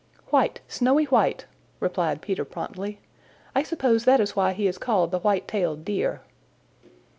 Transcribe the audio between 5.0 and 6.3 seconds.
the White tailed Deer."